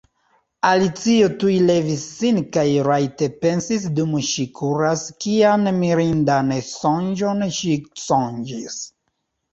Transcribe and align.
Alicio 0.67 1.27
tuj 1.41 1.51
levis 1.65 2.05
sin 2.21 2.39
kaj 2.55 2.63
rajte 2.87 3.29
pensisdum 3.45 4.17
ŝi 4.29 4.47
kuraskian 4.61 5.71
mirindan 5.83 6.51
sonĝon 6.71 7.47
ŝi 7.61 7.79
sonĝis! 8.09 8.85